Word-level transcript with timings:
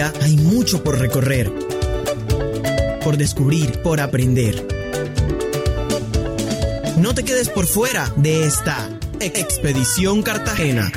Hay 0.00 0.36
mucho 0.36 0.82
por 0.82 0.98
recorrer, 0.98 1.52
por 3.04 3.18
descubrir, 3.18 3.82
por 3.82 4.00
aprender. 4.00 4.66
No 6.96 7.14
te 7.14 7.22
quedes 7.22 7.50
por 7.50 7.66
fuera 7.66 8.10
de 8.16 8.46
esta 8.46 8.88
Expedición 9.20 10.22
Cartagena. 10.22 10.90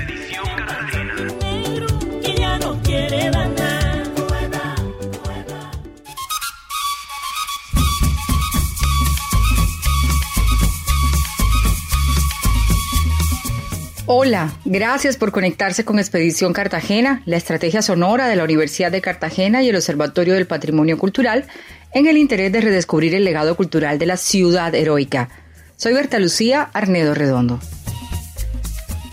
Hola, 14.15 14.53
gracias 14.63 15.17
por 15.17 15.31
conectarse 15.31 15.85
con 15.85 15.97
Expedición 15.97 16.53
Cartagena, 16.53 17.23
la 17.25 17.35
estrategia 17.35 17.81
sonora 17.81 18.27
de 18.27 18.35
la 18.35 18.43
Universidad 18.43 18.91
de 18.91 19.01
Cartagena 19.01 19.63
y 19.63 19.69
el 19.69 19.75
Observatorio 19.75 20.35
del 20.35 20.45
Patrimonio 20.45 20.99
Cultural 20.99 21.47
en 21.95 22.05
el 22.05 22.17
interés 22.17 22.51
de 22.51 22.61
redescubrir 22.61 23.15
el 23.15 23.23
legado 23.23 23.57
cultural 23.57 23.97
de 23.97 24.05
la 24.05 24.17
ciudad 24.17 24.75
heroica. 24.75 25.29
Soy 25.77 25.93
Berta 25.93 26.19
Lucía 26.19 26.69
Arnedo 26.73 27.15
Redondo. 27.15 27.59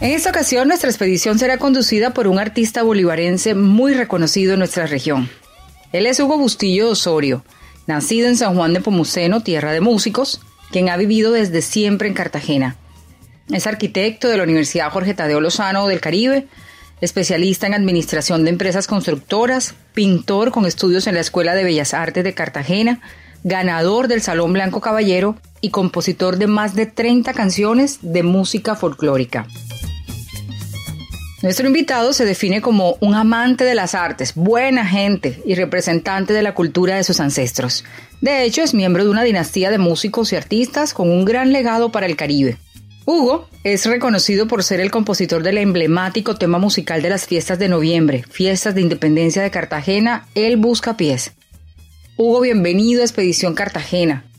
En 0.02 0.10
esta 0.10 0.28
ocasión 0.28 0.68
nuestra 0.68 0.90
expedición 0.90 1.38
será 1.38 1.56
conducida 1.56 2.12
por 2.12 2.28
un 2.28 2.38
artista 2.38 2.82
bolivarense 2.82 3.54
muy 3.54 3.94
reconocido 3.94 4.52
en 4.52 4.58
nuestra 4.58 4.86
región. 4.86 5.30
Él 5.92 6.04
es 6.04 6.20
Hugo 6.20 6.36
Bustillo 6.36 6.90
Osorio, 6.90 7.42
nacido 7.86 8.28
en 8.28 8.36
San 8.36 8.54
Juan 8.54 8.74
de 8.74 8.82
Pomuceno, 8.82 9.42
tierra 9.42 9.72
de 9.72 9.80
músicos, 9.80 10.42
quien 10.70 10.90
ha 10.90 10.98
vivido 10.98 11.32
desde 11.32 11.62
siempre 11.62 12.06
en 12.06 12.12
Cartagena. 12.12 12.76
Es 13.52 13.66
arquitecto 13.66 14.28
de 14.28 14.36
la 14.36 14.44
Universidad 14.44 14.90
Jorge 14.90 15.12
Tadeo 15.14 15.40
Lozano 15.40 15.88
del 15.88 16.00
Caribe, 16.00 16.46
especialista 17.00 17.66
en 17.66 17.74
administración 17.74 18.44
de 18.44 18.50
empresas 18.50 18.86
constructoras, 18.86 19.74
pintor 19.92 20.52
con 20.52 20.66
estudios 20.66 21.08
en 21.08 21.14
la 21.14 21.20
Escuela 21.20 21.54
de 21.54 21.64
Bellas 21.64 21.92
Artes 21.92 22.22
de 22.22 22.32
Cartagena, 22.32 23.00
ganador 23.42 24.06
del 24.06 24.22
Salón 24.22 24.52
Blanco 24.52 24.80
Caballero 24.80 25.36
y 25.60 25.70
compositor 25.70 26.36
de 26.36 26.46
más 26.46 26.76
de 26.76 26.86
30 26.86 27.32
canciones 27.32 27.98
de 28.02 28.22
música 28.22 28.76
folclórica. 28.76 29.48
Nuestro 31.42 31.66
invitado 31.66 32.12
se 32.12 32.26
define 32.26 32.60
como 32.60 32.98
un 33.00 33.14
amante 33.14 33.64
de 33.64 33.74
las 33.74 33.94
artes, 33.94 34.34
buena 34.34 34.86
gente 34.86 35.42
y 35.44 35.54
representante 35.54 36.34
de 36.34 36.42
la 36.42 36.54
cultura 36.54 36.96
de 36.96 37.04
sus 37.04 37.18
ancestros. 37.18 37.82
De 38.20 38.44
hecho, 38.44 38.62
es 38.62 38.74
miembro 38.74 39.02
de 39.04 39.10
una 39.10 39.24
dinastía 39.24 39.70
de 39.70 39.78
músicos 39.78 40.32
y 40.32 40.36
artistas 40.36 40.92
con 40.94 41.10
un 41.10 41.24
gran 41.24 41.50
legado 41.52 41.90
para 41.90 42.06
el 42.06 42.16
Caribe. 42.16 42.58
Hugo 43.12 43.48
es 43.64 43.86
reconocido 43.86 44.46
por 44.46 44.62
ser 44.62 44.78
el 44.78 44.92
compositor 44.92 45.42
del 45.42 45.58
emblemático 45.58 46.36
tema 46.36 46.60
musical 46.60 47.02
de 47.02 47.10
las 47.10 47.26
fiestas 47.26 47.58
de 47.58 47.68
noviembre, 47.68 48.24
fiestas 48.30 48.76
de 48.76 48.82
independencia 48.82 49.42
de 49.42 49.50
Cartagena, 49.50 50.28
El 50.36 50.56
Buscapiés. 50.58 51.32
Hugo, 52.16 52.40
bienvenido 52.40 53.00
a 53.00 53.04
Expedición 53.04 53.54
Cartagena. 53.54 54.30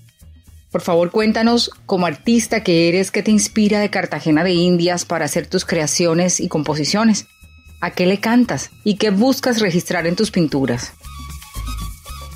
Por 0.72 0.80
favor, 0.80 1.12
cuéntanos, 1.12 1.70
como 1.86 2.06
artista 2.06 2.64
que 2.64 2.88
eres, 2.88 3.12
qué 3.12 3.22
te 3.22 3.32
inspira 3.32 3.82
de 3.82 3.90
Cartagena 3.90 4.42
de 4.42 4.54
Indias 4.54 5.04
para 5.04 5.26
hacer 5.26 5.48
tus 5.48 5.66
creaciones 5.66 6.40
y 6.40 6.48
composiciones. 6.48 7.26
¿A 7.82 7.92
qué 7.92 8.06
le 8.06 8.22
cantas 8.22 8.72
y 8.86 8.96
qué 8.96 9.10
buscas 9.10 9.60
registrar 9.60 10.08
en 10.08 10.16
tus 10.16 10.32
pinturas? 10.32 10.94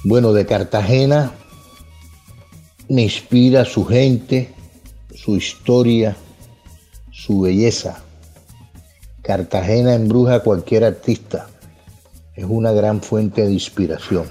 Bueno, 0.03 0.33
de 0.33 0.45
Cartagena 0.45 1.31
me 2.89 3.03
inspira 3.03 3.63
su 3.63 3.85
gente, 3.85 4.53
su 5.15 5.37
historia, 5.37 6.17
su 7.25 7.41
belleza. 7.41 8.03
Cartagena 9.23 9.95
embruja 9.95 10.35
a 10.35 10.39
cualquier 10.41 10.83
artista. 10.83 11.47
Es 12.35 12.45
una 12.47 12.71
gran 12.71 13.01
fuente 13.01 13.41
de 13.41 13.51
inspiración. 13.51 14.27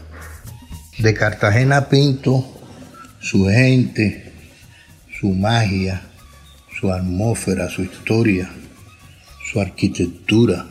De 0.99 1.13
Cartagena 1.13 1.89
pinto 1.89 2.45
su 3.21 3.47
gente, 3.47 4.33
su 5.19 5.31
magia, 5.31 6.03
su 6.79 6.93
atmósfera, 6.93 7.69
su 7.69 7.83
historia, 7.83 8.49
su 9.51 9.61
arquitectura. 9.61 10.67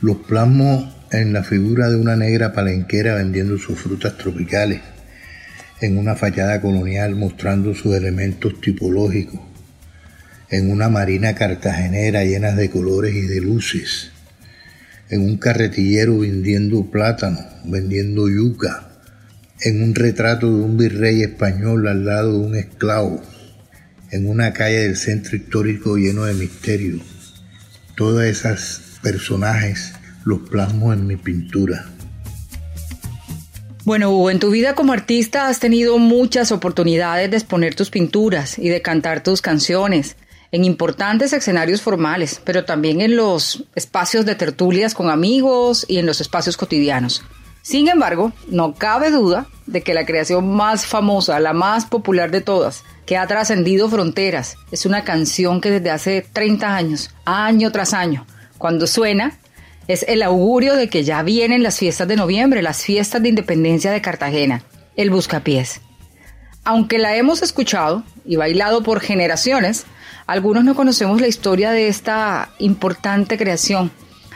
Los 0.00 0.16
plasmo 0.18 0.90
en 1.10 1.34
la 1.34 1.42
figura 1.42 1.90
de 1.90 1.96
una 1.96 2.16
negra 2.16 2.54
palenquera 2.54 3.16
vendiendo 3.16 3.58
sus 3.58 3.78
frutas 3.78 4.16
tropicales 4.16 4.80
en 5.82 5.98
una 5.98 6.14
fachada 6.16 6.62
colonial 6.62 7.14
mostrando 7.14 7.74
sus 7.74 7.94
elementos 7.94 8.58
tipológicos, 8.60 9.49
en 10.50 10.70
una 10.70 10.88
marina 10.88 11.34
cartagenera 11.36 12.24
llena 12.24 12.52
de 12.52 12.70
colores 12.70 13.14
y 13.14 13.22
de 13.22 13.40
luces, 13.40 14.10
en 15.08 15.22
un 15.22 15.38
carretillero 15.38 16.18
vendiendo 16.18 16.90
plátano, 16.90 17.38
vendiendo 17.64 18.28
yuca, 18.28 18.90
en 19.60 19.82
un 19.82 19.94
retrato 19.94 20.48
de 20.48 20.64
un 20.64 20.76
virrey 20.76 21.22
español 21.22 21.86
al 21.86 22.04
lado 22.04 22.32
de 22.32 22.46
un 22.46 22.56
esclavo, 22.56 23.22
en 24.10 24.28
una 24.28 24.52
calle 24.52 24.78
del 24.78 24.96
centro 24.96 25.36
histórico 25.36 25.96
lleno 25.96 26.24
de 26.24 26.34
misterio. 26.34 27.00
Todos 27.96 28.24
esos 28.24 28.98
personajes 29.02 29.92
los 30.24 30.48
plasmo 30.48 30.92
en 30.92 31.06
mi 31.06 31.16
pintura. 31.16 31.86
Bueno, 33.84 34.10
Hugo, 34.10 34.30
en 34.30 34.40
tu 34.40 34.50
vida 34.50 34.74
como 34.74 34.92
artista 34.92 35.48
has 35.48 35.60
tenido 35.60 35.98
muchas 35.98 36.50
oportunidades 36.50 37.30
de 37.30 37.36
exponer 37.36 37.74
tus 37.76 37.90
pinturas 37.90 38.58
y 38.58 38.68
de 38.68 38.82
cantar 38.82 39.22
tus 39.22 39.40
canciones 39.40 40.16
en 40.52 40.64
importantes 40.64 41.32
escenarios 41.32 41.82
formales, 41.82 42.40
pero 42.44 42.64
también 42.64 43.00
en 43.00 43.16
los 43.16 43.64
espacios 43.74 44.26
de 44.26 44.34
tertulias 44.34 44.94
con 44.94 45.10
amigos 45.10 45.84
y 45.88 45.98
en 45.98 46.06
los 46.06 46.20
espacios 46.20 46.56
cotidianos. 46.56 47.22
Sin 47.62 47.88
embargo, 47.88 48.32
no 48.48 48.74
cabe 48.74 49.10
duda 49.10 49.46
de 49.66 49.82
que 49.82 49.94
la 49.94 50.06
creación 50.06 50.48
más 50.54 50.86
famosa, 50.86 51.38
la 51.40 51.52
más 51.52 51.84
popular 51.84 52.30
de 52.30 52.40
todas, 52.40 52.84
que 53.06 53.16
ha 53.16 53.26
trascendido 53.26 53.88
fronteras, 53.88 54.56
es 54.72 54.86
una 54.86 55.04
canción 55.04 55.60
que 55.60 55.70
desde 55.70 55.90
hace 55.90 56.26
30 56.32 56.74
años, 56.74 57.10
año 57.24 57.70
tras 57.70 57.92
año, 57.92 58.26
cuando 58.56 58.86
suena, 58.86 59.38
es 59.88 60.04
el 60.08 60.22
augurio 60.22 60.74
de 60.74 60.88
que 60.88 61.04
ya 61.04 61.22
vienen 61.22 61.62
las 61.62 61.78
fiestas 61.78 62.08
de 62.08 62.16
noviembre, 62.16 62.62
las 62.62 62.82
fiestas 62.82 63.22
de 63.22 63.28
independencia 63.28 63.90
de 63.90 64.00
Cartagena, 64.00 64.62
el 64.96 65.10
Buscapiés. 65.10 65.80
Aunque 66.64 66.98
la 66.98 67.16
hemos 67.16 67.42
escuchado 67.42 68.04
y 68.24 68.36
bailado 68.36 68.82
por 68.82 69.00
generaciones, 69.00 69.86
algunos 70.26 70.64
no 70.64 70.74
conocemos 70.74 71.20
la 71.20 71.26
historia 71.26 71.70
de 71.70 71.88
esta 71.88 72.50
importante 72.58 73.38
creación. 73.38 73.90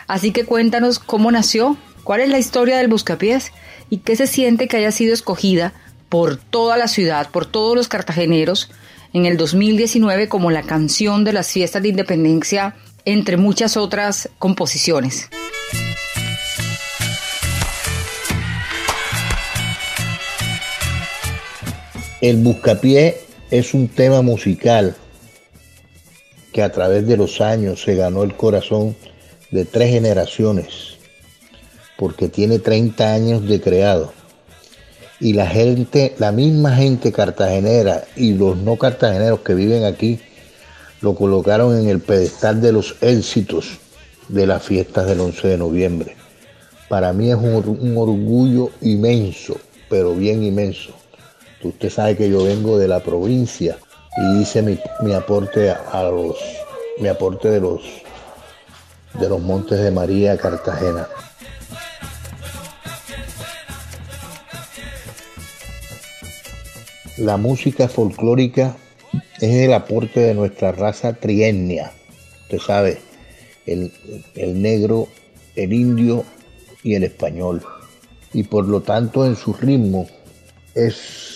Así 0.07 0.33
que 0.33 0.45
cuéntanos 0.45 0.99
cómo 0.99 1.31
nació, 1.31 1.77
cuál 2.03 2.21
es 2.21 2.29
la 2.29 2.39
historia 2.39 2.79
del 2.79 2.89
Buscapiés 2.89 3.53
y 3.91 3.99
qué 3.99 4.17
se 4.17 4.27
siente 4.27 4.69
que 4.69 4.79
haya 4.79 4.93
sido 4.93 5.15
escogida 5.15 5.73
por 6.09 6.37
toda 6.37 6.77
la 6.77 6.89
ciudad, 6.89 7.31
por 7.31 7.47
todos 7.47 7.77
los 7.77 7.89
cartageneros, 7.89 8.71
en 9.13 9.27
el 9.27 9.37
2019 9.37 10.29
como 10.29 10.51
la 10.51 10.63
canción 10.63 11.25
de 11.25 11.33
las 11.33 11.51
fiestas 11.51 11.83
de 11.83 11.91
independencia, 11.91 12.75
entre 13.05 13.37
muchas 13.37 13.77
otras 13.77 14.29
composiciones. 14.39 15.29
El 22.25 22.39
buscapié 22.39 23.19
es 23.51 23.75
un 23.75 23.87
tema 23.87 24.23
musical 24.23 24.97
que 26.55 26.63
a 26.63 26.73
través 26.73 27.07
de 27.07 27.19
los 27.19 27.43
años 27.43 27.83
se 27.83 27.97
ganó 27.97 28.23
el 28.23 28.35
corazón 28.35 28.97
de 29.51 29.67
tres 29.67 29.91
generaciones, 29.91 30.97
porque 31.99 32.31
tiene 32.31 32.61
30 32.61 33.13
años 33.13 33.47
de 33.47 33.61
creado. 33.61 34.15
Y 35.21 35.35
la 35.35 35.47
gente, 35.47 36.15
la 36.17 36.33
misma 36.33 36.75
gente 36.75 37.13
cartagenera 37.13 38.07
y 38.17 38.33
los 38.33 38.57
no 38.57 38.79
cartageneros 38.79 39.41
que 39.41 39.53
viven 39.53 39.85
aquí, 39.85 40.19
lo 41.03 41.15
colocaron 41.15 41.79
en 41.79 41.91
el 41.91 42.01
pedestal 42.01 42.63
de 42.63 42.73
los 42.73 42.97
éxitos 43.03 43.81
de 44.31 44.47
las 44.47 44.63
fiestas 44.63 45.07
del 45.09 45.21
11 45.21 45.47
de 45.47 45.59
noviembre. 45.59 46.17
Para 46.89 47.13
mí 47.13 47.31
es 47.31 47.37
un, 47.37 47.79
un 47.83 47.99
orgullo 47.99 48.71
inmenso, 48.81 49.59
pero 49.91 50.15
bien 50.15 50.43
inmenso 50.43 51.04
Usted 51.65 51.89
sabe 51.89 52.17
que 52.17 52.29
yo 52.29 52.45
vengo 52.45 52.79
de 52.79 52.89
la 52.89 53.01
provincia 53.03 53.79
y 54.19 54.43
hice 54.43 54.61
mi, 54.63 55.13
aporte 55.15 55.71
a 55.71 56.03
los 56.05 56.37
mi 57.01 57.09
aporte 57.09 57.49
de 57.51 57.61
los 57.61 57.81
de 59.19 59.29
los 59.29 59.41
Montes 59.41 59.81
de 59.81 59.91
María 59.91 60.37
Cartagena. 60.37 61.09
La 67.17 67.39
música 67.39 67.89
folclórica 67.89 68.77
es 69.41 69.55
el 69.55 69.73
aporte 69.73 70.21
de 70.21 70.35
nuestra 70.35 70.73
raza 70.73 71.15
triennia. 71.15 71.93
Usted 72.43 72.59
sabe, 72.59 72.99
el, 73.67 73.93
el 74.35 74.61
negro, 74.61 75.09
el 75.57 75.73
indio 75.73 76.25
y 76.83 76.95
el 76.97 77.05
español. 77.05 77.63
Y 78.33 78.43
por 78.43 78.67
lo 78.67 78.83
tanto 78.83 79.25
en 79.25 79.37
su 79.37 79.53
ritmo 79.55 80.09
es 80.75 81.34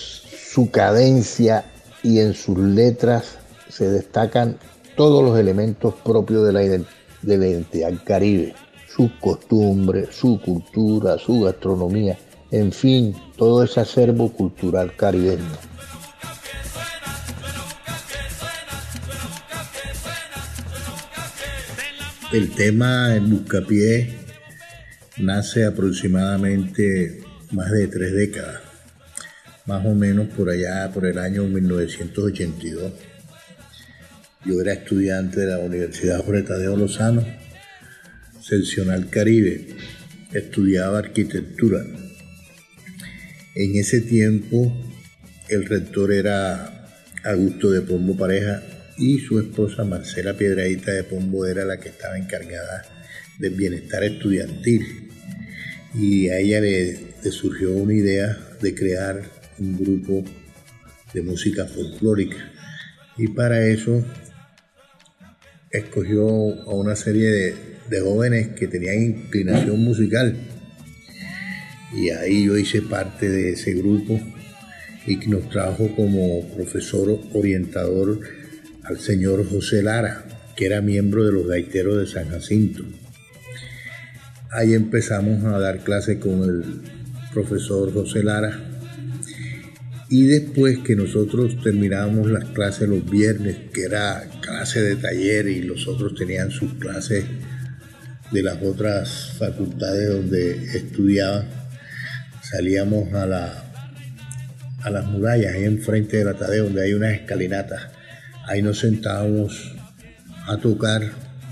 su 0.58 0.72
cadencia 0.72 1.70
y 2.02 2.18
en 2.18 2.34
sus 2.34 2.58
letras 2.58 3.38
se 3.68 3.88
destacan 3.88 4.58
todos 4.96 5.22
los 5.22 5.38
elementos 5.38 5.94
propios 6.04 6.44
de 6.44 6.52
la, 6.52 6.64
identidad 6.64 7.92
caribe. 8.04 8.56
sus 8.88 9.08
costumbres, 9.20 10.08
su 10.10 10.40
cultura, 10.40 11.16
su 11.16 11.42
gastronomía, 11.42 12.18
en 12.50 12.72
fin, 12.72 13.14
todo 13.36 13.62
ese 13.62 13.78
acervo 13.78 14.32
cultural 14.32 14.96
caribeño. 14.96 15.44
El 22.32 22.50
tema 22.50 23.14
en 23.14 23.30
Buscapié 23.30 24.12
nace 25.18 25.64
aproximadamente 25.66 27.20
más 27.52 27.70
de 27.70 27.86
tres 27.86 28.12
décadas, 28.12 28.67
más 29.68 29.84
o 29.84 29.94
menos 29.94 30.28
por 30.28 30.48
allá, 30.48 30.90
por 30.92 31.04
el 31.04 31.18
año 31.18 31.44
1982. 31.44 32.90
Yo 34.46 34.60
era 34.62 34.72
estudiante 34.72 35.40
de 35.40 35.46
la 35.46 35.58
Universidad 35.58 36.24
Jorge 36.24 36.42
Tadeo 36.42 36.74
Lozano, 36.74 37.22
seccional 38.40 39.10
Caribe, 39.10 39.66
estudiaba 40.32 40.98
arquitectura. 40.98 41.84
En 43.54 43.76
ese 43.76 44.00
tiempo 44.00 44.74
el 45.50 45.66
rector 45.66 46.14
era 46.14 46.88
Augusto 47.24 47.70
de 47.70 47.82
Pombo 47.82 48.16
Pareja 48.16 48.62
y 48.96 49.18
su 49.18 49.38
esposa 49.38 49.84
Marcela 49.84 50.34
Piedradita 50.34 50.92
de 50.92 51.04
Pombo 51.04 51.44
era 51.44 51.66
la 51.66 51.78
que 51.78 51.90
estaba 51.90 52.16
encargada 52.16 52.86
del 53.38 53.52
bienestar 53.52 54.02
estudiantil. 54.02 55.10
Y 55.94 56.30
a 56.30 56.38
ella 56.38 56.62
le, 56.62 56.98
surgió 57.30 57.74
una 57.74 57.92
idea 57.92 58.38
de 58.62 58.74
crear 58.74 59.37
un 59.60 59.76
grupo 59.76 60.24
de 61.12 61.22
música 61.22 61.66
folclórica. 61.66 62.36
Y 63.16 63.28
para 63.28 63.66
eso 63.66 64.04
escogió 65.70 66.26
a 66.62 66.74
una 66.74 66.96
serie 66.96 67.30
de, 67.30 67.54
de 67.90 68.00
jóvenes 68.00 68.48
que 68.48 68.68
tenían 68.68 69.02
inclinación 69.02 69.80
musical. 69.80 70.36
Y 71.94 72.10
ahí 72.10 72.44
yo 72.46 72.56
hice 72.56 72.82
parte 72.82 73.28
de 73.28 73.52
ese 73.52 73.72
grupo 73.72 74.20
y 75.06 75.18
que 75.18 75.28
nos 75.28 75.48
trajo 75.48 75.88
como 75.96 76.46
profesor 76.54 77.18
orientador 77.32 78.20
al 78.84 78.98
señor 78.98 79.48
José 79.48 79.82
Lara, 79.82 80.24
que 80.54 80.66
era 80.66 80.80
miembro 80.80 81.24
de 81.24 81.32
los 81.32 81.46
gaiteros 81.46 81.98
de 81.98 82.06
San 82.06 82.28
Jacinto. 82.28 82.84
Ahí 84.50 84.74
empezamos 84.74 85.44
a 85.44 85.58
dar 85.58 85.84
clases 85.84 86.18
con 86.18 86.42
el 86.42 86.80
profesor 87.32 87.92
José 87.92 88.22
Lara. 88.22 88.77
Y 90.10 90.24
después 90.24 90.78
que 90.78 90.96
nosotros 90.96 91.60
terminábamos 91.62 92.30
las 92.30 92.46
clases 92.46 92.88
los 92.88 93.08
viernes, 93.08 93.56
que 93.74 93.82
era 93.82 94.26
clase 94.40 94.80
de 94.80 94.96
taller 94.96 95.48
y 95.48 95.62
los 95.62 95.86
otros 95.86 96.14
tenían 96.14 96.50
sus 96.50 96.74
clases 96.74 97.26
de 98.32 98.42
las 98.42 98.62
otras 98.62 99.32
facultades 99.38 100.08
donde 100.08 100.64
estudiaban, 100.76 101.46
salíamos 102.42 103.12
a, 103.12 103.26
la, 103.26 103.64
a 104.80 104.90
las 104.90 105.06
murallas, 105.06 105.54
ahí 105.54 105.64
enfrente 105.64 106.16
de 106.16 106.24
la 106.24 106.34
Tadeo, 106.34 106.64
donde 106.64 106.84
hay 106.84 106.94
unas 106.94 107.12
escalinatas. 107.12 107.88
Ahí 108.46 108.62
nos 108.62 108.78
sentábamos 108.78 109.74
a 110.46 110.56
tocar 110.56 111.02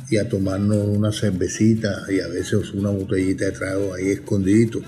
y 0.09 0.17
a 0.17 0.31
tomarnos 0.31 0.87
una 0.87 1.13
cervecita 1.13 2.05
y 2.09 2.21
a 2.21 2.29
veces 2.29 2.73
una 2.73 2.89
botellita 2.89 3.47
de 3.47 3.53
trago 3.53 3.93
ahí 3.93 4.09
escondidito. 4.13 4.81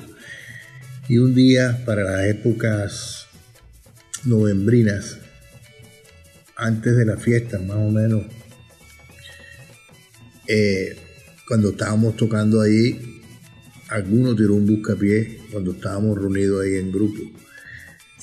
Y 1.06 1.18
un 1.18 1.34
día, 1.34 1.82
para 1.84 2.04
las 2.04 2.26
épocas 2.26 3.27
novembrinas, 4.24 5.18
antes 6.56 6.96
de 6.96 7.06
la 7.06 7.16
fiesta 7.16 7.58
más 7.58 7.76
o 7.76 7.90
menos, 7.90 8.26
eh, 10.48 10.96
cuando 11.46 11.70
estábamos 11.70 12.16
tocando 12.16 12.60
ahí, 12.60 13.22
alguno 13.88 14.34
tiró 14.34 14.54
un 14.54 14.66
buscapié 14.66 15.40
cuando 15.50 15.72
estábamos 15.72 16.18
reunidos 16.18 16.64
ahí 16.64 16.74
en 16.74 16.92
grupo. 16.92 17.20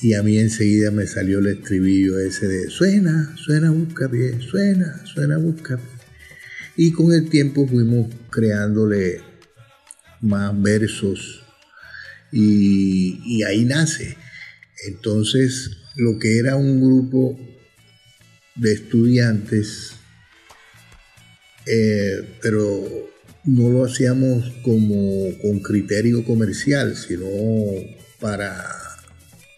Y 0.02 0.14
a 0.14 0.22
mí 0.22 0.38
enseguida 0.38 0.90
me 0.90 1.06
salió 1.06 1.38
el 1.38 1.46
estribillo 1.46 2.18
ese 2.18 2.46
de 2.46 2.68
suena, 2.68 3.34
suena 3.36 3.70
buscapié, 3.70 4.40
suena, 4.40 5.04
suena 5.06 5.38
buscapié. 5.38 5.86
Y 6.76 6.92
con 6.92 7.12
el 7.12 7.30
tiempo 7.30 7.66
fuimos 7.66 8.14
creándole 8.30 9.22
más 10.20 10.60
versos 10.60 11.42
y, 12.30 13.18
y 13.24 13.42
ahí 13.44 13.64
nace. 13.64 14.16
Entonces, 14.86 15.70
lo 15.96 16.18
que 16.18 16.38
era 16.38 16.56
un 16.56 16.80
grupo 16.80 17.38
de 18.54 18.72
estudiantes, 18.72 19.92
eh, 21.66 22.36
pero 22.40 23.10
no 23.44 23.70
lo 23.70 23.84
hacíamos 23.84 24.52
como 24.62 25.36
con 25.40 25.60
criterio 25.60 26.24
comercial, 26.24 26.96
sino 26.96 27.26
para, 28.20 28.62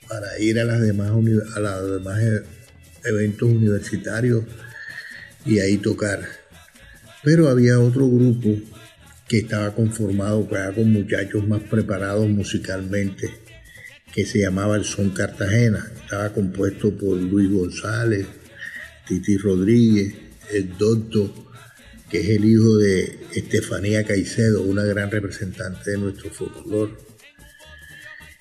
para 0.08 0.38
ir 0.38 0.60
a 0.60 0.64
las 0.64 0.80
demás, 0.80 1.10
a 1.10 1.60
los 1.60 1.90
demás 1.98 2.22
e, 2.22 2.42
eventos 3.04 3.48
universitarios 3.48 4.44
y 5.44 5.58
ahí 5.58 5.76
tocar. 5.78 6.20
Pero 7.24 7.48
había 7.48 7.80
otro 7.80 8.08
grupo 8.08 8.60
que 9.26 9.38
estaba 9.38 9.74
conformado 9.74 10.48
con 10.48 10.92
muchachos 10.92 11.46
más 11.46 11.62
preparados 11.62 12.28
musicalmente, 12.28 13.30
que 14.14 14.26
se 14.26 14.40
llamaba 14.40 14.76
el 14.76 14.84
Son 14.84 15.10
Cartagena. 15.10 15.90
Estaba 16.02 16.32
compuesto 16.32 16.96
por 16.96 17.16
Luis 17.16 17.50
González, 17.50 18.26
Titi 19.06 19.36
Rodríguez, 19.36 20.14
el 20.52 20.76
Doctor 20.76 21.48
que 22.10 22.20
es 22.20 22.28
el 22.30 22.44
hijo 22.44 22.76
de 22.76 23.18
Estefanía 23.34 24.04
Caicedo, 24.04 24.62
una 24.62 24.84
gran 24.84 25.10
representante 25.10 25.90
de 25.90 25.98
nuestro 25.98 26.30
folclore. 26.30 26.92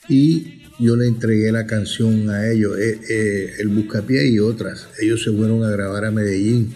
Y 0.08 0.64
yo 0.80 0.96
le 0.96 1.08
entregué 1.08 1.52
la 1.52 1.68
canción 1.68 2.30
a 2.30 2.50
ellos, 2.50 2.78
eh, 2.80 3.00
eh, 3.10 3.54
El 3.60 3.68
Buscapié 3.68 4.28
y 4.28 4.40
otras. 4.40 4.88
Ellos 5.02 5.22
se 5.24 5.32
fueron 5.32 5.64
a 5.64 5.70
grabar 5.70 6.06
a 6.06 6.12
Medellín. 6.12 6.74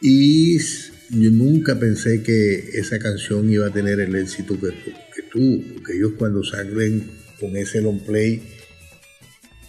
Y 0.00 0.58
yo 0.58 1.30
nunca 1.30 1.78
pensé 1.78 2.22
que 2.22 2.70
esa 2.72 2.98
canción 2.98 3.50
iba 3.50 3.66
a 3.66 3.72
tener 3.72 4.00
el 4.00 4.16
éxito 4.16 4.58
que, 4.58 4.68
que 4.68 4.94
porque 5.32 5.96
ellos 5.96 6.12
cuando 6.18 6.44
salen 6.44 7.10
con 7.40 7.56
ese 7.56 7.80
long 7.80 8.00
play 8.00 8.42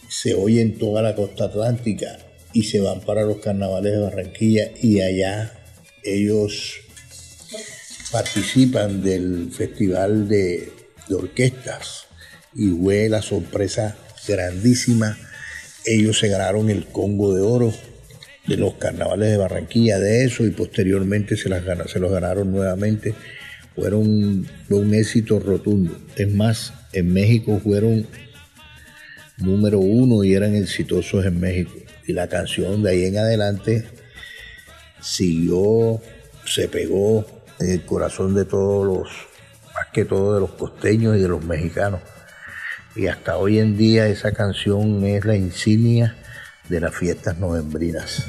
se 0.09 0.33
oye 0.33 0.61
en 0.61 0.77
toda 0.77 1.01
la 1.01 1.15
costa 1.15 1.45
atlántica 1.45 2.19
y 2.51 2.63
se 2.63 2.79
van 2.79 3.01
para 3.01 3.23
los 3.23 3.37
carnavales 3.37 3.93
de 3.93 3.99
Barranquilla 3.99 4.71
y 4.81 5.01
allá 5.01 5.51
ellos 6.03 6.75
participan 8.11 9.01
del 9.01 9.51
festival 9.51 10.27
de, 10.27 10.71
orquestas 11.09 12.05
y 12.55 12.69
fue 12.69 13.09
la 13.09 13.21
sorpresa 13.21 13.97
grandísima. 14.27 15.17
Ellos 15.85 16.19
se 16.19 16.27
ganaron 16.27 16.69
el 16.69 16.85
Congo 16.85 17.33
de 17.33 17.41
Oro 17.41 17.73
de 18.47 18.57
los 18.57 18.75
carnavales 18.75 19.31
de 19.31 19.37
Barranquilla, 19.37 19.99
de 19.99 20.25
eso, 20.25 20.45
y 20.45 20.51
posteriormente 20.51 21.37
se 21.37 21.49
los 21.49 22.11
ganaron 22.11 22.51
nuevamente. 22.51 23.13
Fueron, 23.75 24.47
fue 24.67 24.79
un 24.79 24.93
éxito 24.93 25.39
rotundo. 25.39 25.97
Es 26.15 26.31
más, 26.33 26.73
en 26.91 27.11
México 27.11 27.59
fueron 27.63 28.07
número 29.37 29.79
uno 29.79 30.23
y 30.23 30.33
eran 30.33 30.55
exitosos 30.55 31.25
en 31.25 31.39
México 31.39 31.73
y 32.05 32.13
la 32.13 32.27
canción 32.27 32.83
de 32.83 32.91
ahí 32.91 33.05
en 33.05 33.17
adelante 33.17 33.85
siguió, 35.01 36.01
se 36.45 36.67
pegó 36.67 37.25
en 37.59 37.71
el 37.71 37.85
corazón 37.85 38.35
de 38.35 38.45
todos 38.45 38.85
los, 38.85 39.09
más 39.73 39.87
que 39.93 40.05
todo 40.05 40.33
de 40.35 40.41
los 40.41 40.51
costeños 40.51 41.17
y 41.17 41.21
de 41.21 41.27
los 41.27 41.43
mexicanos. 41.43 42.01
Y 42.95 43.07
hasta 43.07 43.37
hoy 43.37 43.59
en 43.59 43.77
día 43.77 44.07
esa 44.07 44.33
canción 44.33 45.03
es 45.05 45.25
la 45.25 45.35
insignia 45.35 46.15
de 46.69 46.79
las 46.79 46.95
fiestas 46.95 47.37
novembrinas. 47.37 48.25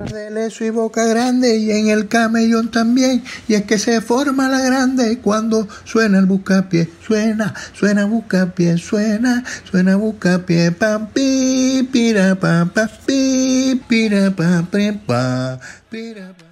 Blardeleso 0.00 0.64
y 0.64 0.70
boca 0.70 1.04
grande 1.04 1.58
y 1.58 1.70
en 1.72 1.88
el 1.88 2.08
camellón 2.08 2.70
también. 2.70 3.22
Y 3.48 3.54
es 3.54 3.64
que 3.64 3.78
se 3.78 4.00
forma 4.00 4.48
la 4.48 4.60
grande 4.60 5.18
cuando 5.18 5.68
suena 5.84 6.18
el 6.18 6.26
buscapié. 6.26 6.88
Suena, 7.06 7.54
suena 7.74 8.06
buscapié, 8.06 8.78
suena, 8.78 9.44
suena 9.70 9.96
buscapié. 9.96 10.72
Pam, 10.72 11.08
pi, 11.12 11.86
pira, 11.92 12.34
pam, 12.34 12.70
pa, 12.70 12.88
pi, 13.06 13.80
pira, 13.86 14.30
pam, 14.30 14.66
pa, 15.06 15.60
pira, 15.90 16.32
pa. 16.32 16.49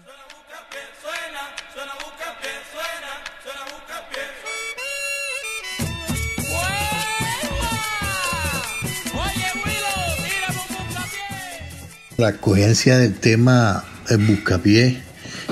La 12.19 12.33
coherencia 12.33 12.99
del 12.99 13.15
tema 13.15 13.85
El 14.09 14.19
Buscapié 14.19 15.01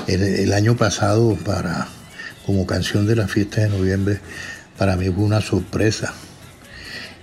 el, 0.07 0.51
año 0.51 0.75
pasado 0.75 1.37
para 1.45 1.87
como 2.45 2.67
canción 2.67 3.07
de 3.07 3.15
la 3.15 3.29
fiesta 3.29 3.61
de 3.61 3.69
noviembre 3.69 4.19
para 4.77 4.97
mí 4.97 5.05
fue 5.09 5.23
una 5.23 5.39
sorpresa 5.39 6.13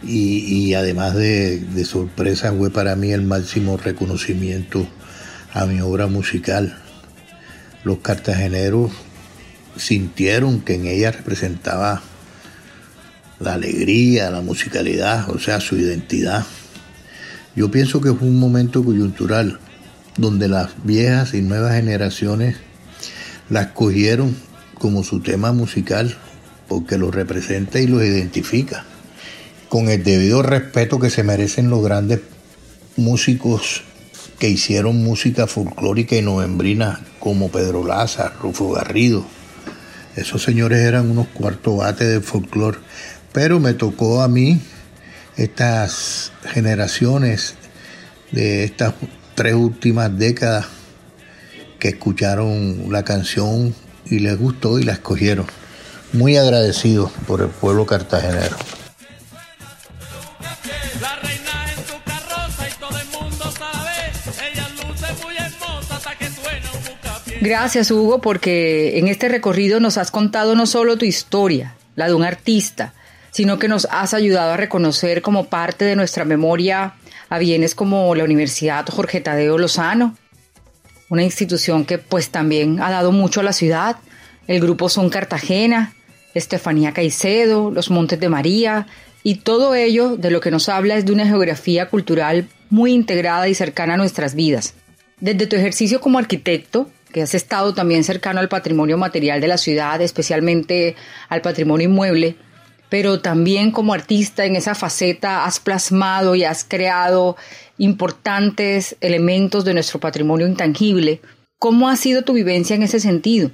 y, 0.02 0.72
además 0.72 1.14
de, 1.14 1.58
de, 1.58 1.84
sorpresa 1.84 2.54
fue 2.54 2.70
para 2.70 2.96
mí 2.96 3.12
el 3.12 3.20
máximo 3.20 3.76
reconocimiento 3.76 4.88
a 5.52 5.66
mi 5.66 5.82
obra 5.82 6.06
musical. 6.06 6.78
Los 7.84 7.98
cartageneros 7.98 8.92
sintieron 9.76 10.62
que 10.62 10.76
en 10.76 10.86
ella 10.86 11.10
representaba 11.10 12.00
la 13.40 13.52
alegría, 13.52 14.30
la 14.30 14.40
musicalidad, 14.40 15.28
o 15.28 15.38
sea, 15.38 15.60
su 15.60 15.76
identidad. 15.76 16.46
Yo 17.56 17.70
pienso 17.70 18.00
que 18.00 18.12
fue 18.12 18.28
un 18.28 18.40
momento 18.40 18.84
coyuntural 18.84 19.60
donde 20.16 20.48
las 20.48 20.70
viejas 20.84 21.34
y 21.34 21.42
nuevas 21.42 21.74
generaciones 21.74 22.56
la 23.48 23.62
escogieron 23.62 24.36
como 24.78 25.04
su 25.04 25.20
tema 25.20 25.52
musical 25.52 26.16
porque 26.68 26.98
lo 26.98 27.10
representa 27.10 27.80
y 27.80 27.86
lo 27.86 28.02
identifica 28.02 28.84
con 29.68 29.88
el 29.88 30.02
debido 30.02 30.42
respeto 30.42 30.98
que 30.98 31.10
se 31.10 31.22
merecen 31.22 31.70
los 31.70 31.82
grandes 31.82 32.20
músicos 32.96 33.82
que 34.38 34.48
hicieron 34.48 35.02
música 35.02 35.46
folclórica 35.46 36.16
y 36.16 36.22
novembrina 36.22 37.00
como 37.18 37.50
Pedro 37.50 37.84
Laza, 37.86 38.32
Rufo 38.40 38.72
Garrido. 38.72 39.24
Esos 40.16 40.42
señores 40.42 40.80
eran 40.80 41.10
unos 41.10 41.28
cuartos 41.28 41.76
bates 41.76 42.08
de 42.08 42.20
folclore, 42.20 42.78
pero 43.32 43.58
me 43.58 43.74
tocó 43.74 44.22
a 44.22 44.28
mí 44.28 44.60
estas 45.36 46.32
generaciones 46.44 47.54
de 48.30 48.64
estas 48.64 48.94
tres 49.34 49.54
últimas 49.54 50.16
décadas 50.16 50.66
que 51.78 51.88
escucharon 51.88 52.86
la 52.90 53.04
canción 53.04 53.74
y 54.06 54.20
les 54.20 54.38
gustó 54.38 54.78
y 54.78 54.84
la 54.84 54.92
escogieron. 54.92 55.46
Muy 56.12 56.36
agradecido 56.36 57.10
por 57.26 57.42
el 57.42 57.48
pueblo 57.48 57.86
cartagenero. 57.86 58.56
Gracias 67.40 67.90
Hugo 67.90 68.22
porque 68.22 68.98
en 68.98 69.08
este 69.08 69.28
recorrido 69.28 69.78
nos 69.78 69.98
has 69.98 70.10
contado 70.10 70.54
no 70.54 70.66
solo 70.66 70.96
tu 70.96 71.04
historia, 71.04 71.74
la 71.94 72.06
de 72.06 72.14
un 72.14 72.24
artista, 72.24 72.94
sino 73.34 73.58
que 73.58 73.66
nos 73.66 73.88
has 73.90 74.14
ayudado 74.14 74.52
a 74.52 74.56
reconocer 74.56 75.20
como 75.20 75.46
parte 75.46 75.84
de 75.84 75.96
nuestra 75.96 76.24
memoria 76.24 76.94
a 77.28 77.38
bienes 77.38 77.74
como 77.74 78.14
la 78.14 78.22
Universidad 78.22 78.86
Jorge 78.86 79.20
Tadeo 79.20 79.58
Lozano, 79.58 80.16
una 81.08 81.24
institución 81.24 81.84
que 81.84 81.98
pues 81.98 82.28
también 82.28 82.80
ha 82.80 82.92
dado 82.92 83.10
mucho 83.10 83.40
a 83.40 83.42
la 83.42 83.52
ciudad, 83.52 83.96
el 84.46 84.60
grupo 84.60 84.88
Son 84.88 85.10
Cartagena, 85.10 85.94
Estefanía 86.32 86.92
Caicedo, 86.92 87.72
los 87.72 87.90
Montes 87.90 88.20
de 88.20 88.28
María, 88.28 88.86
y 89.24 89.36
todo 89.36 89.74
ello 89.74 90.16
de 90.16 90.30
lo 90.30 90.40
que 90.40 90.52
nos 90.52 90.68
habla 90.68 90.94
es 90.94 91.04
de 91.04 91.12
una 91.12 91.26
geografía 91.26 91.88
cultural 91.88 92.46
muy 92.70 92.92
integrada 92.92 93.48
y 93.48 93.54
cercana 93.56 93.94
a 93.94 93.96
nuestras 93.96 94.36
vidas. 94.36 94.74
Desde 95.18 95.48
tu 95.48 95.56
ejercicio 95.56 96.00
como 96.00 96.20
arquitecto, 96.20 96.88
que 97.12 97.22
has 97.22 97.34
estado 97.34 97.74
también 97.74 98.04
cercano 98.04 98.38
al 98.38 98.48
patrimonio 98.48 98.96
material 98.96 99.40
de 99.40 99.48
la 99.48 99.58
ciudad, 99.58 100.00
especialmente 100.00 100.94
al 101.28 101.42
patrimonio 101.42 101.88
inmueble, 101.88 102.36
pero 102.94 103.18
también 103.18 103.72
como 103.72 103.92
artista 103.92 104.44
en 104.44 104.54
esa 104.54 104.76
faceta 104.76 105.46
has 105.46 105.58
plasmado 105.58 106.36
y 106.36 106.44
has 106.44 106.62
creado 106.62 107.36
importantes 107.76 108.94
elementos 109.00 109.64
de 109.64 109.74
nuestro 109.74 109.98
patrimonio 109.98 110.46
intangible. 110.46 111.20
¿Cómo 111.58 111.88
ha 111.88 111.96
sido 111.96 112.22
tu 112.22 112.34
vivencia 112.34 112.76
en 112.76 112.84
ese 112.84 113.00
sentido? 113.00 113.50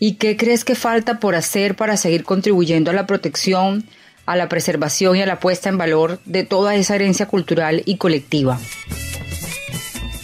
¿Y 0.00 0.14
qué 0.14 0.36
crees 0.36 0.64
que 0.64 0.74
falta 0.74 1.20
por 1.20 1.36
hacer 1.36 1.76
para 1.76 1.96
seguir 1.96 2.24
contribuyendo 2.24 2.90
a 2.90 2.94
la 2.94 3.06
protección, 3.06 3.84
a 4.26 4.34
la 4.34 4.48
preservación 4.48 5.14
y 5.14 5.22
a 5.22 5.26
la 5.26 5.38
puesta 5.38 5.68
en 5.68 5.78
valor 5.78 6.18
de 6.24 6.42
toda 6.42 6.74
esa 6.74 6.96
herencia 6.96 7.26
cultural 7.26 7.80
y 7.84 7.96
colectiva? 7.96 8.58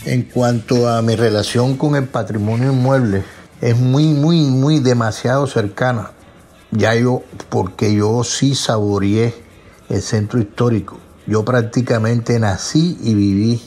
En 0.07 0.23
cuanto 0.23 0.88
a 0.88 1.00
mi 1.02 1.14
relación 1.14 1.76
con 1.76 1.95
el 1.95 2.09
patrimonio 2.09 2.73
inmueble, 2.73 3.23
es 3.61 3.76
muy, 3.76 4.07
muy, 4.07 4.40
muy 4.40 4.80
demasiado 4.80 5.47
cercana. 5.47 6.11
Ya 6.73 6.95
yo, 6.95 7.23
porque 7.49 7.95
yo 7.95 8.23
sí 8.23 8.55
saboreé 8.55 9.35
el 9.89 10.03
centro 10.03 10.39
histórico. 10.39 10.99
Yo 11.27 11.45
prácticamente 11.45 12.39
nací 12.39 12.97
y 13.03 13.15
viví 13.15 13.61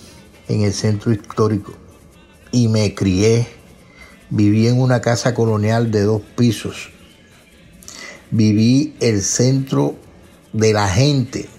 en 0.48 0.62
el 0.62 0.74
centro 0.74 1.12
histórico. 1.12 1.74
Y 2.52 2.70
me 2.70 2.96
crié. 2.96 3.48
Viví 4.30 4.68
en 4.68 4.80
una 4.80 5.02
casa 5.02 5.34
colonial 5.34 5.92
de 5.92 6.02
dos 6.04 6.22
pisos. 6.36 6.92
Viví 8.32 8.96
el 9.00 9.22
centro 9.22 9.96
de 10.54 10.74
la 10.74 10.88
gente, 10.88 11.50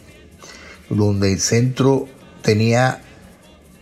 donde 0.89 1.33
el 1.33 1.41
centro 1.41 2.09
tenía 2.43 3.03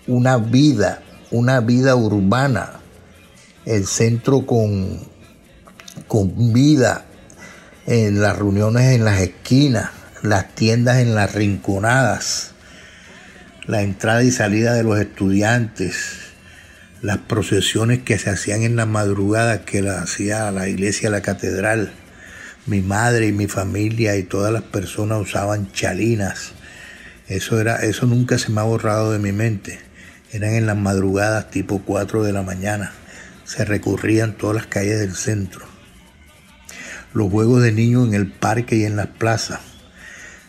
una 0.06 0.36
vida, 0.36 1.02
una 1.30 1.60
vida 1.60 1.94
urbana, 1.96 2.80
el 3.64 3.86
centro 3.86 4.44
con, 4.44 4.98
con 6.08 6.52
vida, 6.52 7.06
en 7.86 8.20
las 8.20 8.38
reuniones 8.38 8.94
en 8.94 9.04
las 9.04 9.20
esquinas, 9.20 9.90
las 10.22 10.54
tiendas 10.54 10.98
en 10.98 11.14
las 11.14 11.34
rinconadas, 11.34 12.52
la 13.66 13.82
entrada 13.82 14.22
y 14.22 14.30
salida 14.30 14.74
de 14.74 14.84
los 14.84 15.00
estudiantes, 15.00 15.96
las 17.00 17.18
procesiones 17.18 18.02
que 18.02 18.18
se 18.18 18.30
hacían 18.30 18.62
en 18.62 18.76
la 18.76 18.86
madrugada 18.86 19.64
que 19.64 19.82
la 19.82 20.02
hacía 20.02 20.50
la 20.52 20.68
iglesia, 20.68 21.10
la 21.10 21.22
catedral. 21.22 21.92
Mi 22.66 22.80
madre 22.80 23.26
y 23.26 23.32
mi 23.32 23.48
familia 23.48 24.16
y 24.16 24.22
todas 24.22 24.52
las 24.52 24.62
personas 24.62 25.20
usaban 25.20 25.72
chalinas. 25.72 26.52
Eso 27.26 27.60
era, 27.60 27.76
eso 27.76 28.06
nunca 28.06 28.38
se 28.38 28.52
me 28.52 28.60
ha 28.60 28.64
borrado 28.64 29.10
de 29.12 29.18
mi 29.18 29.32
mente. 29.32 29.80
Eran 30.30 30.54
en 30.54 30.66
las 30.66 30.76
madrugadas 30.76 31.50
tipo 31.50 31.82
4 31.84 32.22
de 32.22 32.32
la 32.32 32.42
mañana. 32.42 32.92
Se 33.44 33.64
recorrían 33.64 34.34
todas 34.34 34.54
las 34.54 34.66
calles 34.66 35.00
del 35.00 35.16
centro. 35.16 35.71
Los 37.12 37.30
juegos 37.30 37.62
de 37.62 37.72
niños 37.72 38.08
en 38.08 38.14
el 38.14 38.26
parque 38.30 38.76
y 38.76 38.84
en 38.84 38.96
las 38.96 39.08
plazas. 39.08 39.60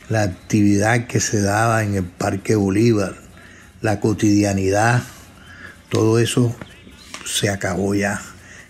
La 0.10 0.24
actividad 0.24 1.08
que 1.08 1.20
se 1.20 1.41
daba 1.41 1.84
en 1.84 1.96
el 1.96 2.03
Parque 2.03 2.55
Bolívar. 2.55 3.15
La 3.82 4.00
cotidianidad. 4.00 5.03
Todo 5.89 6.20
eso 6.20 6.55
se 7.25 7.50
acabó 7.50 7.96
ya. 7.96 8.22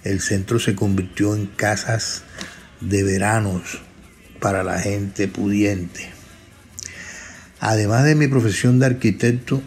El 0.04 0.22
centro 0.22 0.60
se 0.60 0.76
convirtió 0.76 1.36
en 1.36 1.48
casas 1.48 2.24
de 2.82 3.04
veranos 3.04 3.82
para 4.40 4.64
la 4.64 4.80
gente 4.80 5.28
pudiente. 5.28 6.10
Además 7.60 8.04
de 8.04 8.16
mi 8.16 8.28
profesión 8.28 8.80
de 8.80 8.88
arquitecto, 8.88 9.62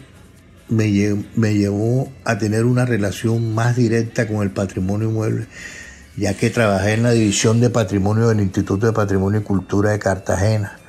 me, 0.69 0.91
llevó 0.91 2.11
a 2.23 2.37
tener 2.37 2.65
una 2.65 2.85
relación 2.85 3.55
más 3.55 3.75
directa 3.75 4.27
con 4.27 4.43
el 4.43 4.51
patrimonio 4.51 5.09
inmueble, 5.09 5.47
ya 6.17 6.33
que 6.33 6.49
trabajé 6.49 6.93
en 6.93 7.03
la 7.03 7.11
división 7.11 7.61
de 7.61 7.69
patrimonio 7.69 8.29
del 8.29 8.41
Instituto 8.41 8.87
de 8.87 8.93
Patrimonio 8.93 9.39
y 9.39 9.43
Cultura 9.43 9.91
de 9.91 9.99
Cartagena 9.99 10.79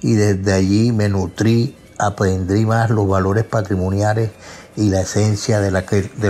y 0.00 0.14
desde 0.14 0.52
allí 0.52 0.90
me 0.90 1.08
nutrí, 1.08 1.76
aprendí 1.98 2.66
más 2.66 2.90
los 2.90 3.08
valores 3.08 3.44
patrimoniales 3.44 4.30
y 4.74 4.90
la 4.90 5.02
esencia 5.02 5.60
de 5.60 5.70
la, 5.70 5.84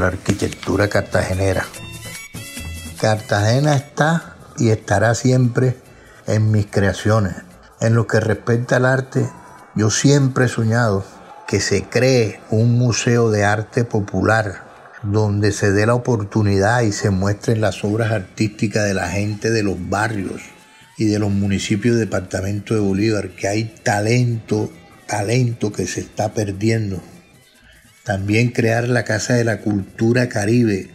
arquitectura 0.06 0.88
cartagenera. 0.88 1.64
Cartagena 3.00 3.74
está 3.74 4.36
y 4.58 4.68
estará 4.68 5.14
siempre 5.14 5.78
en 6.26 6.50
mis 6.50 6.66
creaciones. 6.66 7.34
En 7.80 7.94
lo 7.94 8.06
que 8.06 8.20
respecta 8.20 8.76
al 8.76 8.84
arte, 8.84 9.26
yo 9.74 9.88
siempre 9.88 10.44
he 10.44 10.48
soñado 10.48 11.04
que 11.48 11.58
se 11.60 11.84
cree 11.84 12.40
un 12.50 12.78
museo 12.78 13.30
de 13.30 13.44
arte 13.44 13.84
popular 13.84 14.71
donde 15.02 15.52
se 15.52 15.72
dé 15.72 15.86
la 15.86 15.94
oportunidad 15.94 16.82
y 16.82 16.92
se 16.92 17.10
muestren 17.10 17.60
las 17.60 17.84
obras 17.84 18.12
artísticas 18.12 18.84
de 18.84 18.94
la 18.94 19.08
gente 19.08 19.50
de 19.50 19.62
los 19.62 19.88
barrios 19.88 20.42
y 20.96 21.06
de 21.06 21.18
los 21.18 21.30
municipios 21.30 21.96
del 21.96 22.06
departamento 22.06 22.74
de 22.74 22.80
Bolívar, 22.80 23.30
que 23.30 23.48
hay 23.48 23.64
talento, 23.82 24.70
talento 25.06 25.72
que 25.72 25.86
se 25.86 26.00
está 26.00 26.32
perdiendo. 26.32 27.02
También 28.04 28.50
crear 28.50 28.88
la 28.88 29.04
Casa 29.04 29.34
de 29.34 29.44
la 29.44 29.60
Cultura 29.60 30.28
Caribe 30.28 30.90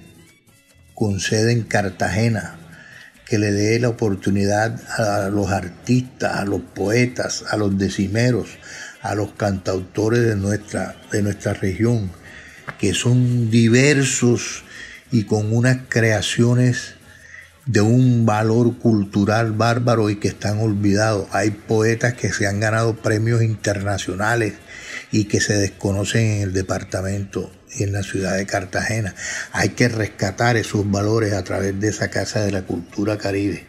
con 0.94 1.20
sede 1.20 1.52
en 1.52 1.64
Cartagena, 1.64 2.58
que 3.26 3.38
le 3.38 3.52
dé 3.52 3.80
la 3.80 3.90
oportunidad 3.90 4.80
a 4.98 5.30
los 5.30 5.52
artistas, 5.52 6.38
a 6.38 6.46
los 6.46 6.62
poetas, 6.62 7.44
a 7.50 7.58
los 7.58 7.78
decimeros, 7.78 8.58
a 9.02 9.16
los 9.16 9.34
cantautores 9.34 10.26
de 10.26 10.36
nuestra, 10.36 10.96
de 11.12 11.22
nuestra 11.22 11.54
región, 11.54 12.10
que 12.80 12.94
son 12.94 13.50
diversos 13.50 14.64
y 15.12 15.24
con 15.24 15.56
unas 15.56 15.78
creaciones 15.90 16.96
de 17.66 17.82
un 17.82 18.26
valor 18.26 18.78
cultural 18.78 19.52
bárbaro 19.52 20.10
y 20.10 20.16
que 20.16 20.30
están 20.30 20.60
olvidados. 20.60 21.28
Hay 21.32 21.52
poetas 21.52 22.14
que 22.14 22.32
se 22.32 22.48
han 22.48 22.60
ganado 22.60 22.96
premios 22.96 23.44
internacionales 23.44 24.54
y 25.12 25.26
que 25.26 25.42
se 25.42 25.54
desconocen 25.54 26.26
en 26.26 26.42
el 26.44 26.54
departamento 26.54 27.52
y 27.76 27.84
en 27.84 27.94
la 27.94 28.04
ciudad 28.04 28.36
de 28.36 28.46
Cartagena. 28.46 29.14
Hay 29.52 29.70
que 29.70 29.90
rescatar 29.90 30.56
esos 30.56 30.90
valores 30.90 31.34
a 31.34 31.44
través 31.44 31.80
de 31.80 31.90
esa 31.90 32.10
Casa 32.10 32.42
de 32.42 32.52
la 32.52 32.64
Cultura 32.64 33.18
Caribe. 33.18 33.66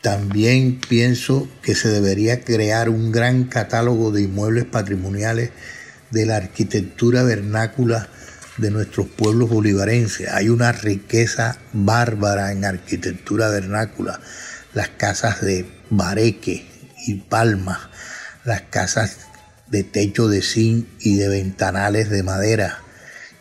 También 0.00 0.80
pienso 0.86 1.48
que 1.62 1.74
se 1.74 1.88
debería 1.88 2.42
crear 2.42 2.88
un 2.88 3.12
gran 3.12 3.44
catálogo 3.44 4.10
de 4.10 4.22
inmuebles 4.22 4.64
patrimoniales 4.64 5.50
de 6.14 6.24
la 6.26 6.36
arquitectura 6.36 7.24
vernácula 7.24 8.08
de 8.56 8.70
nuestros 8.70 9.08
pueblos 9.08 9.50
bolivarenses. 9.50 10.28
Hay 10.30 10.48
una 10.48 10.70
riqueza 10.72 11.58
bárbara 11.72 12.52
en 12.52 12.64
arquitectura 12.64 13.48
vernácula. 13.48 14.20
Las 14.72 14.88
casas 14.90 15.42
de 15.42 15.66
Bareque 15.90 16.66
y 17.06 17.16
Palma, 17.16 17.90
las 18.44 18.62
casas 18.62 19.18
de 19.66 19.82
techo 19.82 20.28
de 20.28 20.40
zinc 20.40 20.86
y 21.00 21.16
de 21.16 21.28
ventanales 21.28 22.08
de 22.10 22.22
madera, 22.22 22.78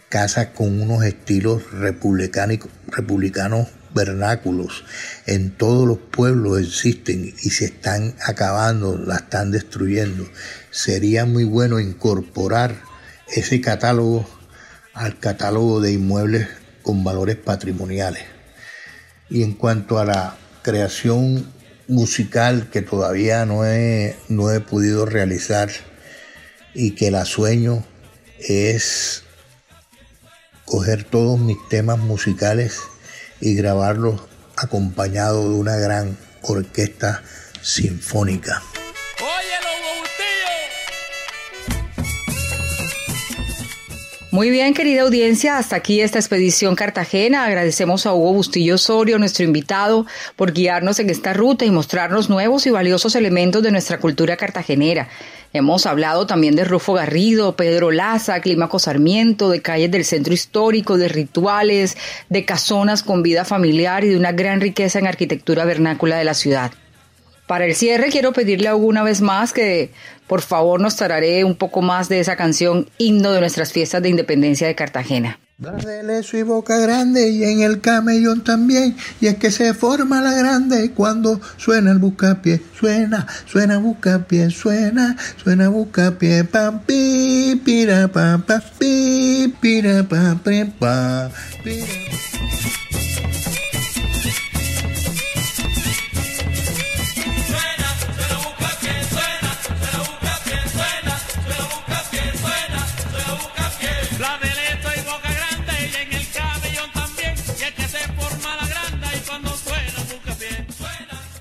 casas 0.10 0.48
con 0.48 0.82
unos 0.82 1.06
estilos 1.06 1.64
republicanos 1.72 3.68
vernáculos. 3.94 4.84
En 5.26 5.52
todos 5.52 5.88
los 5.88 5.98
pueblos 5.98 6.60
existen 6.60 7.34
y 7.42 7.50
se 7.50 7.66
están 7.66 8.16
acabando, 8.26 8.98
la 8.98 9.16
están 9.16 9.52
destruyendo. 9.52 10.28
Sería 10.72 11.26
muy 11.26 11.44
bueno 11.44 11.80
incorporar 11.80 12.82
ese 13.28 13.62
catálogo 13.62 14.28
al 14.94 15.20
catálogo 15.20 15.82
de 15.82 15.94
inmuebles 15.94 16.48
con 16.82 17.04
valores 17.04 17.36
patrimoniales. 17.36 18.24
Y 19.30 19.44
en 19.44 19.54
cuanto 19.54 20.00
a 20.00 20.06
la 20.06 20.38
creación 20.62 21.52
musical 21.88 22.70
que 22.72 22.82
todavía 22.82 23.46
no 23.46 23.66
he, 23.66 24.16
no 24.30 24.52
he 24.52 24.60
podido 24.60 25.06
realizar 25.06 25.70
y 26.74 26.92
que 26.92 27.12
la 27.12 27.26
sueño 27.26 27.86
es 28.40 29.24
coger 30.66 31.04
todos 31.04 31.40
mis 31.40 31.58
temas 31.70 32.00
musicales 32.00 32.82
y 33.44 33.56
grabarlos 33.56 34.22
acompañado 34.56 35.50
de 35.50 35.56
una 35.56 35.76
gran 35.76 36.18
orquesta 36.44 37.22
sinfónica. 37.62 38.62
Muy 44.34 44.50
bien, 44.50 44.74
querida 44.74 45.04
audiencia, 45.04 45.60
hasta 45.60 45.76
aquí 45.76 46.02
esta 46.02 46.18
expedición 46.18 46.74
Cartagena. 46.74 47.46
Agradecemos 47.46 48.08
a 48.08 48.16
Hugo 48.16 48.34
Bustillo 48.34 48.74
Osorio, 48.74 49.20
nuestro 49.20 49.46
invitado, 49.46 50.08
por 50.36 50.54
guiarnos 50.54 50.98
en 50.98 51.12
esta 51.12 51.34
ruta 51.34 51.66
y 51.66 51.70
mostrarnos 51.70 52.32
nuevos 52.32 52.66
y 52.66 52.72
valiosos 52.72 53.14
elementos 53.16 53.62
de 53.62 53.70
nuestra 53.70 54.00
cultura 54.00 54.36
cartagenera. 54.36 55.08
Hemos 55.54 55.86
hablado 55.86 56.26
también 56.26 56.56
de 56.56 56.66
Rufo 56.66 56.94
Garrido, 56.94 57.56
Pedro 57.56 57.92
Laza, 57.92 58.42
Clímaco 58.42 58.80
Sarmiento, 58.80 59.52
de 59.52 59.62
calles 59.62 59.92
del 59.92 60.04
centro 60.04 60.34
histórico, 60.34 60.98
de 60.98 61.10
rituales, 61.10 61.96
de 62.30 62.44
casonas 62.44 63.04
con 63.04 63.22
vida 63.22 63.46
familiar 63.46 64.04
y 64.04 64.10
de 64.10 64.18
una 64.18 64.32
gran 64.32 64.62
riqueza 64.62 64.98
en 64.98 65.06
arquitectura 65.06 65.64
vernácula 65.64 66.18
de 66.18 66.24
la 66.24 66.34
ciudad. 66.34 66.72
Para 67.46 67.66
el 67.66 67.76
cierre 67.76 68.10
quiero 68.10 68.32
pedirle 68.32 68.70
alguna 68.70 69.04
vez 69.04 69.22
más 69.22 69.52
que 69.52 69.92
por 70.28 70.42
favor 70.42 70.80
nos 70.80 70.96
tararé 70.96 71.44
un 71.44 71.56
poco 71.56 71.82
más 71.82 72.10
de 72.10 72.20
esa 72.20 72.36
canción 72.36 72.90
himno 72.98 73.32
de 73.32 73.40
nuestras 73.40 73.72
fiestas 73.72 74.02
de 74.02 74.10
independencia 74.10 74.68
de 74.68 74.76
Cartagena. 74.76 75.40
Leso 76.04 76.36
y 76.36 76.44
boca 76.44 76.78
grande 76.78 77.30
y 77.30 77.44
en 77.44 77.62
el 77.62 77.80
camellón 77.80 78.44
también. 78.44 78.98
Y 79.22 79.28
es 79.28 79.38
que 79.38 79.52
se 79.52 79.74
forma 79.74 80.20
la 80.22 80.34
grande 80.34 80.92
cuando 80.92 81.40
suena 81.58 81.92
el 81.92 82.00
buscapié. 82.00 82.62
Suena 82.78 83.28
suena 83.46 83.78
buscapié 83.78 84.50
suena 84.50 85.16
suena 85.42 85.70
buscapié. 85.70 86.44
Pam 86.44 86.82
pi 86.82 87.62
pira 87.64 88.08
pam 88.08 88.42
pa 88.42 88.62
pi 88.80 89.54
pira 89.62 90.04
pam 90.04 90.40
pa 90.80 91.30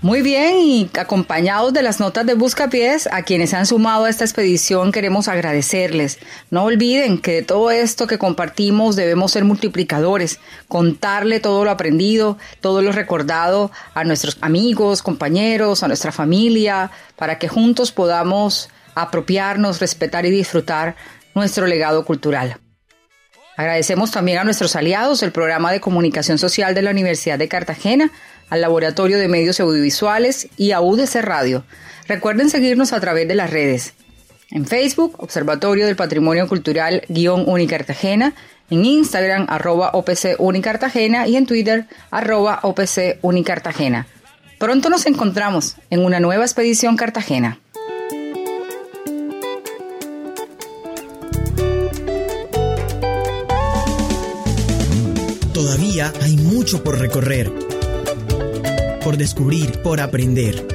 Muy 0.03 0.21
bien, 0.21 0.59
y 0.59 0.91
acompañados 0.99 1.73
de 1.73 1.81
las 1.81 2.01
notas 2.01 2.27
de 2.27 2.35
Buscapiés, 2.35 3.09
a 3.13 3.23
quienes 3.23 3.55
han 3.55 3.67
sumado 3.67 4.05
a 4.05 4.11
esta 4.11 4.25
expedición 4.25 4.91
queremos 4.91 5.29
agradecerles. 5.29 6.19
No 6.51 6.65
olviden 6.65 7.19
que 7.19 7.35
de 7.35 7.43
todo 7.43 7.71
esto 7.71 8.09
que 8.09 8.19
compartimos 8.19 8.97
debemos 8.97 9.31
ser 9.31 9.45
multiplicadores, 9.45 10.41
contarle 10.67 11.39
todo 11.39 11.65
lo 11.65 11.71
aprendido, 11.71 12.37
todo 12.61 12.83
lo 12.83 12.91
recordado 12.91 13.71
a 13.95 14.03
nuestros 14.03 14.39
amigos, 14.41 15.03
compañeros, 15.03 15.85
a 15.85 15.87
nuestra 15.87 16.11
familia, 16.11 16.91
para 17.15 17.39
que 17.39 17.47
juntos 17.47 17.93
podamos 17.93 18.71
apropiarnos, 18.97 19.79
respetar 19.79 20.27
y 20.27 20.33
disfrutar 20.33 20.97
nuestro 21.37 21.69
legado 21.69 22.05
cultural. 22.05 22.59
Agradecemos 23.57 24.11
también 24.11 24.39
a 24.39 24.45
nuestros 24.45 24.75
aliados, 24.77 25.23
el 25.23 25.31
programa 25.31 25.71
de 25.71 25.81
comunicación 25.81 26.39
social 26.39 26.75
de 26.75 26.83
la 26.83 26.91
Universidad 26.91 27.39
de 27.39 27.49
Cartagena, 27.49 28.11
al 28.53 28.61
Laboratorio 28.61 29.17
de 29.17 29.29
Medios 29.29 29.61
Audiovisuales 29.61 30.49
y 30.59 30.73
a 30.73 30.83
UDC 30.83 31.23
Radio. 31.23 31.65
Recuerden 32.07 32.51
seguirnos 32.51 32.93
a 32.93 33.01
través 33.01 33.27
de 33.27 33.35
las 33.35 33.49
redes. 33.49 33.95
En 34.51 34.67
Facebook, 34.67 35.15
Observatorio 35.21 35.87
del 35.87 35.97
Patrimonio 35.97 36.47
Cultural 36.47 37.03
guion 37.09 37.49
Unicartagena, 37.49 38.35
en 38.69 38.85
Instagram, 38.85 39.47
arroba 39.49 39.93
OPC 39.95 40.37
Unicartagena 40.39 41.27
y 41.27 41.37
en 41.37 41.47
Twitter, 41.47 41.87
arroba 42.11 42.61
OPC 42.63 43.21
Unicartagena. 43.23 44.07
Pronto 44.59 44.91
nos 44.91 45.07
encontramos 45.07 45.77
en 45.89 46.05
una 46.05 46.21
nueva 46.21 46.45
expedición 46.45 46.99
Cartagena. 46.99 47.59
Todavía 55.55 56.13
hay 56.21 56.37
mucho 56.37 56.85
por 56.85 56.99
recorrer 56.99 57.51
por 59.03 59.17
descubrir, 59.17 59.83
por 59.83 60.01
aprender. 60.01 60.67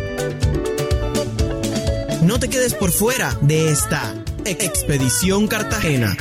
No 2.21 2.39
te 2.39 2.49
quedes 2.49 2.73
por 2.73 2.91
fuera 2.91 3.37
de 3.41 3.71
esta 3.71 4.13
Expedición 4.45 5.47
Cartagena. 5.47 6.15